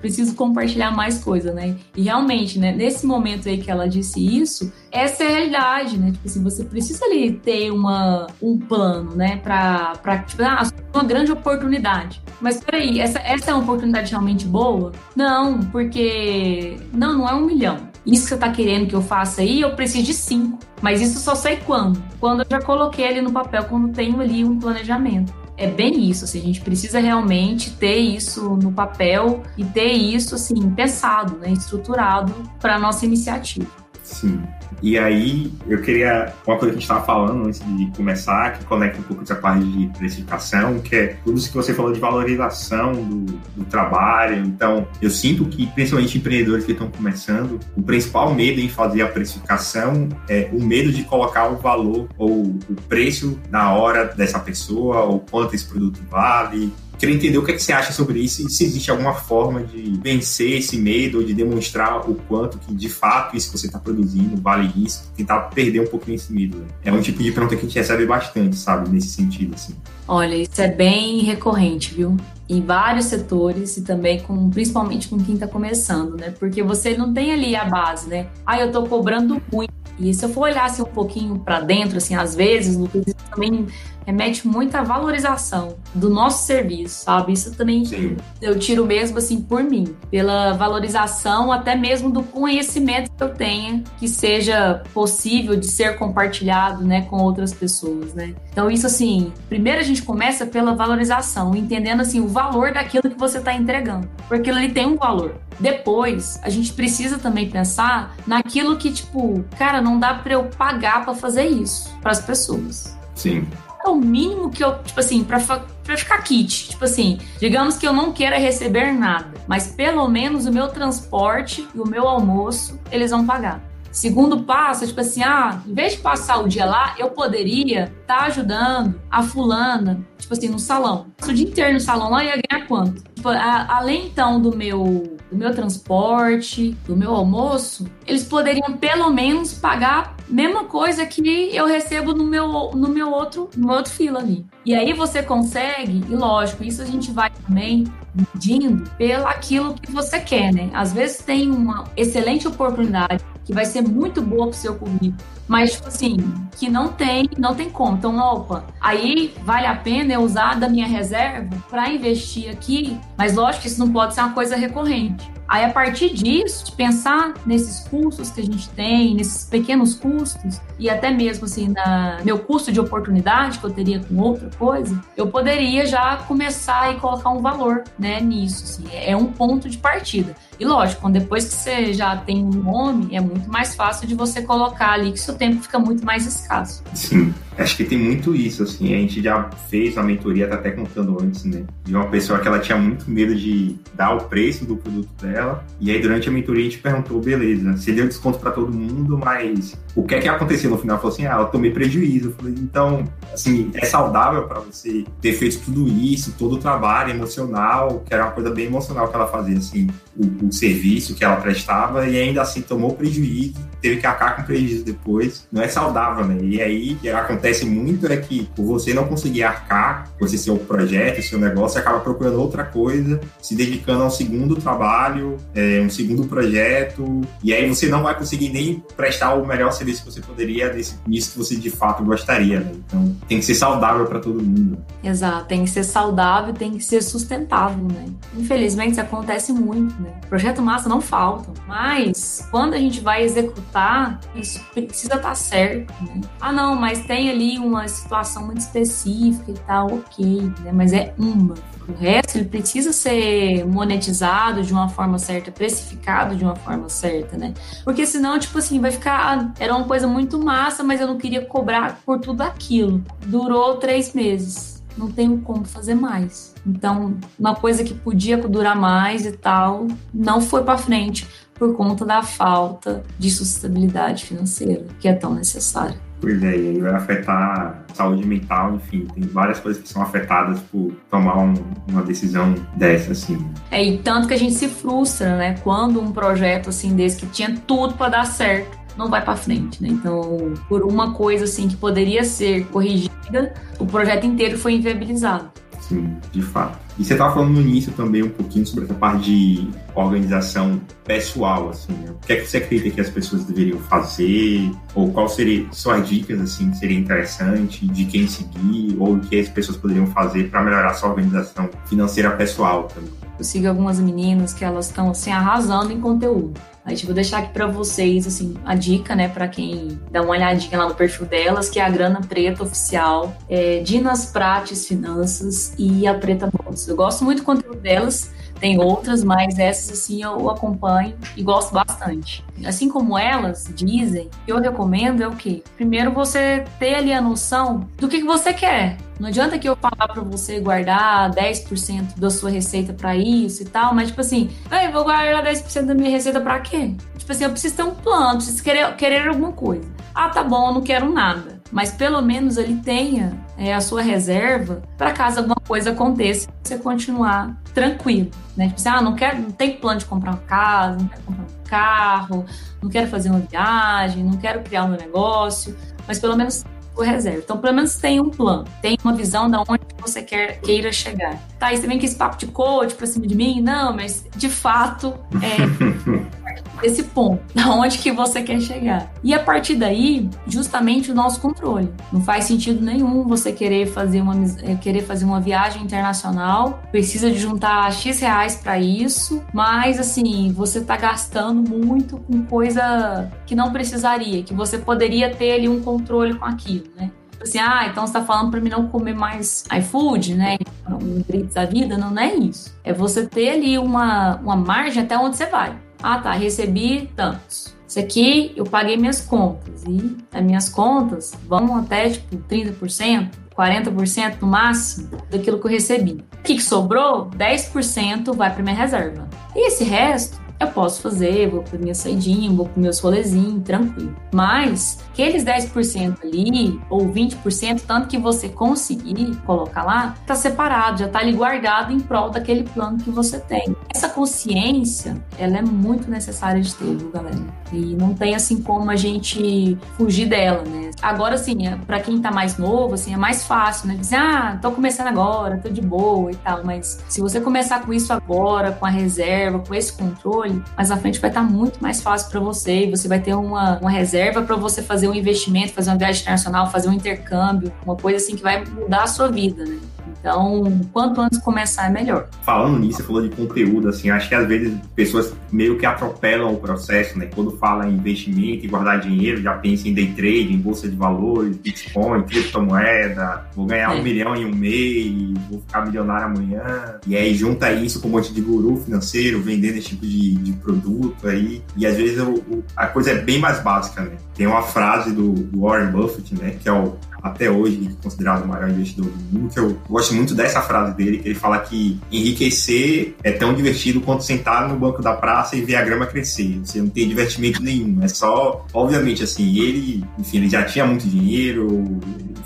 [0.01, 1.75] Preciso compartilhar mais coisa, né?
[1.95, 6.11] E realmente, né, nesse momento aí que ela disse isso, essa é a realidade, né?
[6.11, 9.37] Tipo assim, você precisa ali ter uma, um plano, né?
[9.37, 12.21] Pra, pra tipo, ah, uma grande oportunidade.
[12.41, 14.91] Mas peraí, essa, essa é uma oportunidade realmente boa?
[15.15, 16.77] Não, porque.
[16.91, 19.75] Não, não é um milhão isso que você está querendo que eu faça aí, eu
[19.75, 20.59] preciso de cinco.
[20.81, 22.03] Mas isso só sei quando.
[22.19, 25.33] Quando eu já coloquei ali no papel, quando tenho ali um planejamento.
[25.55, 30.33] É bem isso, assim, a gente precisa realmente ter isso no papel e ter isso
[30.33, 33.69] assim pensado, né, estruturado para nossa iniciativa.
[34.01, 34.41] Sim.
[34.81, 36.33] E aí, eu queria.
[36.45, 39.35] Uma coisa que a gente estava falando antes de começar, que conecta um pouco essa
[39.35, 44.43] parte de precificação, que é tudo isso que você falou de valorização do, do trabalho.
[44.45, 49.07] Então, eu sinto que, principalmente empreendedores que estão começando, o principal medo em fazer a
[49.07, 55.03] precificação é o medo de colocar o valor ou o preço na hora dessa pessoa,
[55.03, 58.45] ou quanto esse produto vale, Queria entender o que, é que você acha sobre isso
[58.45, 62.73] e se existe alguma forma de vencer esse medo ou de demonstrar o quanto que
[62.73, 66.57] de fato isso que você está produzindo vale isso, tentar perder um pouquinho esse medo.
[66.57, 66.65] Né?
[66.85, 69.75] É um tipo de pergunta que a gente recebe bastante, sabe, nesse sentido, assim.
[70.07, 72.17] Olha, isso é bem recorrente, viu?
[72.49, 76.33] Em vários setores e também com, principalmente com quem está começando, né?
[76.37, 78.27] Porque você não tem ali a base, né?
[78.45, 79.73] Ah, eu estou cobrando muito.
[79.99, 83.67] E se eu for olhar assim, um pouquinho para dentro, assim, às vezes, isso também
[84.05, 87.33] remete muito à valorização do nosso serviço, sabe?
[87.33, 88.17] Isso também Sim.
[88.41, 93.83] eu tiro mesmo assim por mim, pela valorização até mesmo do conhecimento que eu tenha
[93.97, 98.33] que seja possível de ser compartilhado, né, com outras pessoas, né?
[98.51, 103.17] Então isso assim, primeiro a gente começa pela valorização, entendendo assim o valor daquilo que
[103.17, 105.35] você está entregando, porque ele tem um valor.
[105.59, 111.05] Depois, a gente precisa também pensar naquilo que tipo, cara, não dá para eu pagar
[111.05, 112.97] para fazer isso para as pessoas.
[113.15, 113.45] Sim
[113.83, 116.69] é o mínimo que eu, tipo assim, pra, pra ficar kit.
[116.69, 121.67] Tipo assim, digamos que eu não queira receber nada, mas pelo menos o meu transporte
[121.73, 123.61] e o meu almoço eles vão pagar.
[123.91, 128.17] Segundo passo, tipo assim, ah, em vez de passar o dia lá, eu poderia estar
[128.17, 131.07] tá ajudando a fulana, tipo assim, no salão.
[131.27, 133.03] O dia inteiro no salão lá, ia ganhar quanto?
[133.15, 139.09] Tipo, a, além então do meu do meu transporte, do meu almoço, eles poderiam pelo
[139.09, 143.91] menos pagar a mesma coisa que eu recebo no meu, no meu outro, no outro
[143.91, 144.45] fila ali.
[144.63, 149.91] E aí você consegue, e lógico, isso a gente vai também medindo pelo aquilo que
[149.91, 150.69] você quer, né?
[150.71, 155.73] Às vezes tem uma excelente oportunidade que vai ser muito boa pro seu currículo, mas
[155.73, 156.17] tipo assim,
[156.57, 157.97] que não tem, não tem como.
[157.97, 163.35] Então, opa, aí vale a pena eu usar da minha reserva para investir aqui, mas
[163.35, 165.33] lógico que isso não pode ser uma coisa recorrente.
[165.47, 170.59] Aí, a partir disso, de pensar nesses custos que a gente tem, nesses pequenos custos,
[170.79, 174.99] e até mesmo assim, na meu custo de oportunidade que eu teria com outra coisa,
[175.15, 178.63] eu poderia já começar e colocar um valor né, nisso.
[178.63, 180.33] Assim, é um ponto de partida.
[180.59, 184.41] E lógico, depois que você já tem um nome, é muito mais fácil de você
[184.41, 186.83] colocar ali que seu tempo fica muito mais escasso.
[186.93, 188.93] Sim, acho que tem muito isso, assim.
[188.93, 191.63] A gente já fez a mentoria, tá até contando antes, né?
[191.83, 195.65] De uma pessoa que ela tinha muito medo de dar o preço do produto dela.
[195.79, 199.17] E aí, durante a mentoria, a gente perguntou, beleza, você deu desconto para todo mundo,
[199.17, 200.97] mas o que é que aconteceu no final?
[200.97, 202.29] Falou assim, ah, eu tomei prejuízo.
[202.29, 207.11] Eu falei, então, assim, é saudável para você ter feito tudo isso, todo o trabalho
[207.11, 211.23] emocional, que era uma coisa bem emocional que ela fazia, assim o, o, serviço que
[211.23, 215.47] ela prestava e ainda assim tomou prejuízo, teve que arcar com prejuízo depois.
[215.51, 216.37] Não é saudável, né?
[216.41, 221.21] E aí acontece muito é que por você não conseguir arcar com esse seu projeto,
[221.21, 225.89] seu negócio, você acaba procurando outra coisa, se dedicando a um segundo trabalho, é, um
[225.89, 230.21] segundo projeto, e aí você não vai conseguir nem prestar o melhor serviço que você
[230.21, 232.71] poderia nesse, nisso que você de fato gostaria, né?
[232.85, 234.77] Então tem que ser saudável para todo mundo.
[235.03, 238.05] Exato, tem que ser saudável, tem que ser sustentável, né?
[238.37, 240.11] Infelizmente isso acontece muito, né?
[240.33, 245.93] Projeto massa não faltam, mas quando a gente vai executar, isso precisa estar tá certo,
[246.03, 246.21] né?
[246.41, 250.71] Ah, não, mas tem ali uma situação muito específica e tal, ok, né?
[250.73, 251.53] Mas é uma.
[251.87, 257.37] O resto ele precisa ser monetizado de uma forma certa, precificado de uma forma certa,
[257.37, 257.53] né?
[257.83, 259.53] Porque senão, tipo assim, vai ficar.
[259.59, 263.03] Era uma coisa muito massa, mas eu não queria cobrar por tudo aquilo.
[263.27, 264.72] Durou três meses.
[264.97, 266.53] Não tenho como fazer mais.
[266.65, 272.05] Então, uma coisa que podia durar mais e tal, não foi para frente por conta
[272.05, 275.97] da falta de sustentabilidade financeira, que é tão necessária.
[276.23, 280.01] Pois é, e aí vai afetar a saúde mental, enfim, tem várias coisas que são
[280.01, 281.53] afetadas por tomar um,
[281.89, 283.45] uma decisão dessa, assim.
[283.69, 287.25] É, e tanto que a gente se frustra, né, quando um projeto assim desse que
[287.27, 289.89] tinha tudo para dar certo, não vai para frente, né?
[289.89, 295.51] Então, por uma coisa assim que poderia ser corrigida, o projeto inteiro foi inviabilizado.
[295.81, 296.77] Sim, de fato.
[296.97, 301.69] E você estava falando no início também um pouquinho sobre essa parte de organização pessoal,
[301.69, 302.11] assim, né?
[302.11, 304.71] O que é que você acredita que as pessoas deveriam fazer?
[304.95, 309.39] Ou qual seriam suas dicas, assim, que seria interessante, de quem seguir, ou o que
[309.39, 313.22] as pessoas poderiam fazer para melhorar sua organização financeira pessoal também?
[313.37, 316.59] Eu sigo algumas meninas que elas estão, assim, arrasando em conteúdo.
[316.85, 320.31] Aí, tipo, vou deixar aqui para vocês, assim, a dica, né, para quem dá uma
[320.31, 325.73] olhadinha lá no perfil delas, que é a Grana Preta Oficial, é, Dinas Prates Finanças
[325.77, 326.91] e a Preta Bolsa.
[326.91, 328.31] Eu gosto muito do conteúdo delas,
[328.63, 332.45] tem outras, mas essas, assim, eu acompanho e gosto bastante.
[332.65, 335.61] Assim como elas dizem, eu recomendo é o quê?
[335.75, 338.95] Primeiro, você ter ali a noção do que, que você quer.
[339.19, 343.65] Não adianta que eu falar para você guardar 10% da sua receita para isso e
[343.65, 346.95] tal, mas tipo assim, eu vou guardar 10% da minha receita para quê?
[347.17, 349.83] Tipo assim, eu preciso ter um plano, preciso querer, querer alguma coisa.
[350.15, 351.61] Ah, tá bom, eu não quero nada.
[351.69, 356.77] Mas pelo menos ele tenha é, a sua reserva para caso alguma coisa aconteça, você
[356.77, 358.67] continuar tranquilo, né?
[358.67, 361.43] Tipo assim, ah, não quero, não tem plano de comprar uma casa, não quero comprar
[361.43, 362.45] um carro,
[362.81, 365.75] não quero fazer uma viagem, não quero criar um negócio,
[366.07, 366.63] mas pelo menos
[366.95, 367.39] o reserva.
[367.39, 371.39] Então, pelo menos tem um plano, tem uma visão de onde você quer, queira chegar.
[371.59, 373.61] Tá, e você vem com esse papo de coach pra cima de mim?
[373.61, 376.23] Não, mas de fato é
[376.83, 379.11] esse ponto, da onde que você quer chegar.
[379.23, 381.89] E a partir daí, justamente o nosso controle.
[382.11, 387.31] Não faz sentido nenhum você querer fazer uma, é, querer fazer uma viagem internacional, precisa
[387.31, 393.55] de juntar X reais para isso, mas assim, você tá gastando muito com coisa que
[393.55, 397.11] não precisaria, que você poderia ter ali um controle com aquilo né?
[397.43, 400.57] Tipo assim, ah, então você tá falando para mim não comer mais iFood, né?
[400.89, 402.73] Um gritos da vida, não, não é isso.
[402.83, 405.75] É você ter ali uma, uma margem até onde você vai.
[406.01, 407.75] Ah, tá, recebi tantos.
[407.85, 409.83] Isso aqui eu paguei minhas contas.
[409.83, 416.23] E as minhas contas vão até tipo 30%, 40% no máximo daquilo que eu recebi.
[416.39, 417.29] O que, que sobrou?
[417.31, 419.27] 10% vai para minha reserva.
[419.53, 424.15] E esse resto eu posso fazer, vou para minha saidinha, vou para meus rolezinhos, tranquilo.
[424.33, 431.07] Mas aqueles 10% ali, ou 20%, tanto que você conseguir colocar lá, tá separado, já
[431.07, 433.75] tá ali guardado em prol daquele plano que você tem.
[433.93, 437.37] Essa consciência, ela é muito necessária de ter, viu, galera?
[437.71, 440.91] E não tem assim como a gente fugir dela, né?
[441.01, 443.95] Agora, assim, é, para quem tá mais novo, assim, é mais fácil, né?
[443.95, 446.63] Dizer, ah, tô começando agora, tô de boa e tal.
[446.63, 450.97] Mas se você começar com isso agora, com a reserva, com esse controle, mais à
[450.97, 454.41] frente vai estar muito mais fácil para você e você vai ter uma, uma reserva
[454.41, 458.35] para você fazer um investimento, fazer uma viagem internacional, fazer um intercâmbio, uma coisa assim
[458.35, 459.79] que vai mudar a sua vida, né?
[460.23, 462.29] Então, quanto antes começar é melhor.
[462.43, 466.53] Falando nisso, você falou de conteúdo, assim, acho que às vezes pessoas meio que atropelam
[466.53, 467.29] o processo, né?
[467.35, 470.95] Quando fala em investimento e guardar dinheiro, já pensa em day trade, em bolsa de
[470.95, 473.99] valores, Bitcoin, criptomoeda, vou ganhar é.
[473.99, 476.99] um milhão em um mês, vou ficar milionário amanhã.
[477.05, 480.53] E aí junta isso com um monte de guru financeiro vendendo esse tipo de, de
[480.53, 481.61] produto aí.
[481.75, 484.11] E às vezes o, a coisa é bem mais básica, né?
[484.33, 486.55] Tem uma frase do, do Warren Buffett, né?
[486.61, 490.35] Que é o até hoje considerado o maior investidor do mundo, que eu gosto muito
[490.35, 495.01] dessa frase dele, que ele fala que enriquecer é tão divertido quanto sentar no banco
[495.01, 496.59] da praça e ver a grama crescer.
[496.63, 501.07] Você não tem divertimento nenhum, é só, obviamente, assim, ele, enfim, ele já tinha muito
[501.07, 501.99] dinheiro,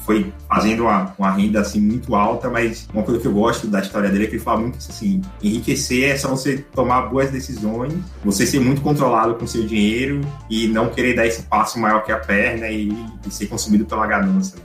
[0.07, 3.81] foi fazendo uma, uma renda, assim, muito alta, mas uma coisa que eu gosto da
[3.81, 7.93] história dele é que ele fala muito assim, enriquecer é só você tomar boas decisões,
[8.23, 12.13] você ser muito controlado com seu dinheiro e não querer dar esse passo maior que
[12.13, 12.87] a perna e,
[13.27, 14.57] e ser consumido pela ganância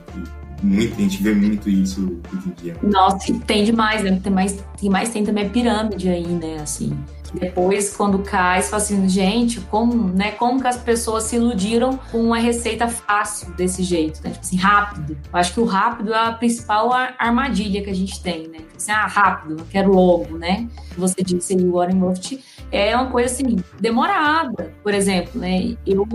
[0.63, 2.77] muito, a gente vê muito isso hoje em dia.
[2.85, 4.21] Nossa, tem demais, né?
[4.23, 6.59] Tem mais, tem mais tem também a pirâmide aí, né?
[6.63, 6.97] Assim,
[7.33, 11.99] depois, quando cai, você fala assim, gente, como, né, como que as pessoas se iludiram
[12.11, 14.31] com uma receita fácil desse jeito, né?
[14.31, 15.17] Tipo assim, rápido.
[15.33, 18.59] Eu acho que o rápido é a principal armadilha que a gente tem, né?
[18.59, 20.69] Tipo assim, ah, rápido, eu quero logo, né?
[20.97, 24.73] Você disse aí, o Warren Buffett, é uma coisa assim, demorada.
[24.83, 25.77] Por exemplo, né?
[25.87, 26.07] Eu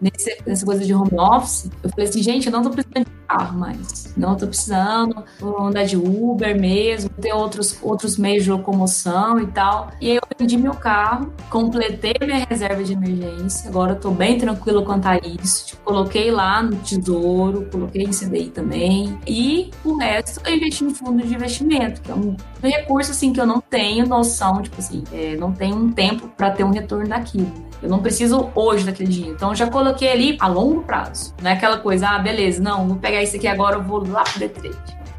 [0.00, 3.26] nesse, nessa coisa de home office, eu falei assim, gente, eu não tô precisando de
[3.26, 4.14] carro mais.
[4.16, 5.24] Não tô precisando
[5.58, 9.90] andar de Uber mesmo, ter outros, outros meios de locomoção e tal.
[10.00, 14.38] E aí eu vendi meu carro, completei minha reserva de emergência, agora eu tô bem
[14.38, 15.66] tranquilo quanto a isso.
[15.66, 19.18] Tipo, coloquei lá no tesouro, coloquei em CDI também.
[19.26, 22.36] E o resto eu investi em fundo de investimento, que é um
[22.68, 26.50] recurso assim que eu não tenho noção, tipo assim, é, não tenho um tempo para
[26.50, 27.52] ter um retorno daquilo.
[27.82, 29.34] Eu não preciso hoje daquele dinheiro.
[29.36, 31.34] Então já coloquei ali a longo prazo.
[31.42, 34.24] Não é aquela coisa, ah, beleza, não, vou pegar isso aqui agora, eu vou lá
[34.24, 34.74] pro D3.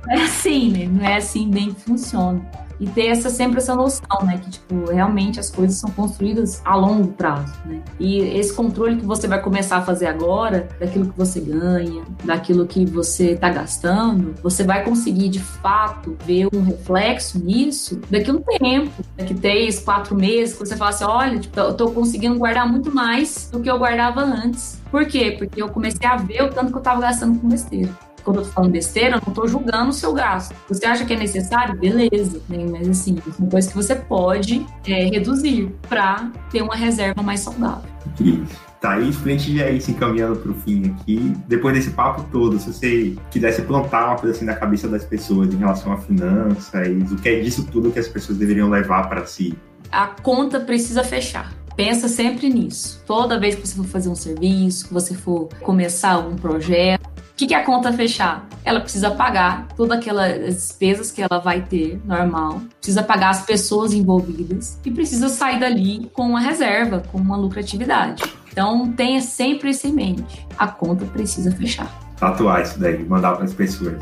[0.06, 0.88] Não é assim, né?
[0.90, 4.92] Não é assim bem que funciona e ter essa sempre essa noção, né, que tipo
[4.92, 7.82] realmente as coisas são construídas a longo prazo, né?
[8.00, 12.66] E esse controle que você vai começar a fazer agora, daquilo que você ganha, daquilo
[12.68, 18.34] que você está gastando, você vai conseguir de fato ver um reflexo nisso daqui a
[18.34, 22.38] um tempo, daqui três, quatro meses, que você fala assim, olha, tipo, eu tô conseguindo
[22.38, 24.82] guardar muito mais do que eu guardava antes.
[24.92, 25.36] Por quê?
[25.38, 28.44] Porque eu comecei a ver o tanto que eu estava gastando com besteira quando eu
[28.44, 30.54] tô falando besteira, eu não tô julgando o seu gasto.
[30.68, 31.80] Você acha que é necessário?
[31.80, 32.58] Beleza, né?
[32.70, 37.40] Mas assim, é uma coisa que você pode é, reduzir para ter uma reserva mais
[37.40, 37.90] saudável.
[38.20, 38.68] Isso.
[38.82, 42.74] Thaís, pra gente já ir se encaminhando pro fim aqui, depois desse papo todo, se
[42.74, 47.16] você quisesse plantar uma coisa assim na cabeça das pessoas em relação a finanças, o
[47.16, 49.58] que é disso tudo que as pessoas deveriam levar para si?
[49.90, 51.54] A conta precisa fechar.
[51.78, 53.02] Pensa sempre nisso.
[53.06, 57.17] Toda vez que você for fazer um serviço, que você for começar algum projeto, o
[57.38, 58.48] que, que é a conta fechar?
[58.66, 63.94] Ela precisa pagar todas aquelas despesas que ela vai ter, normal, precisa pagar as pessoas
[63.94, 68.24] envolvidas e precisa sair dali com uma reserva, com uma lucratividade.
[68.52, 70.48] Então, tenha sempre isso em mente.
[70.58, 71.88] A conta precisa fechar.
[72.18, 74.02] Tatuar isso daí, mandar para as pessoas.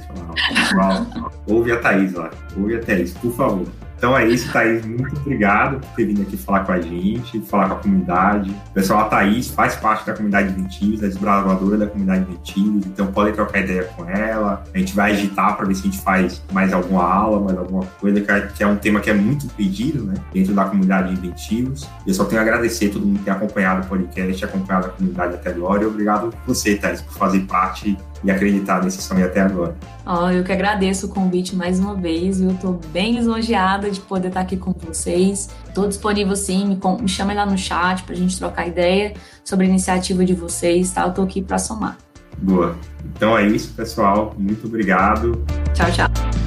[0.71, 1.05] Falar,
[1.45, 3.67] ouve a Thaís lá, ouve a Thaís, por favor.
[3.97, 4.85] Então é isso, Thaís.
[4.85, 8.55] Muito obrigado por ter vindo aqui falar com a gente, falar com a comunidade.
[8.73, 13.33] Pessoal, a Thaís faz parte da comunidade Inventivos, é desbravadora da comunidade Inventivos, então podem
[13.33, 14.63] trocar ideia com ela.
[14.73, 17.85] A gente vai agitar para ver se a gente faz mais alguma aula, mais alguma
[17.99, 21.87] coisa, que é um tema que é muito pedido né, dentro da comunidade Inventivos.
[22.05, 24.89] Eu só tenho a agradecer a todo mundo que tem acompanhado o podcast, acompanhado a
[24.89, 25.83] comunidade até agora.
[25.83, 29.75] E obrigado você, Thaís, por fazer parte e acreditar nesse sonho até agora.
[30.05, 34.29] Oh, eu que agradeço o convite mais uma vez, eu estou bem lisonjeada de poder
[34.29, 35.49] estar aqui com vocês.
[35.67, 39.13] Estou disponível sim, me, me chame lá no chat para a gente trocar ideia
[39.43, 41.03] sobre a iniciativa de vocês, tá?
[41.03, 41.97] Eu estou aqui para somar.
[42.37, 42.75] Boa.
[43.15, 44.35] Então é isso, pessoal.
[44.37, 45.45] Muito obrigado.
[45.73, 46.44] Tchau, tchau.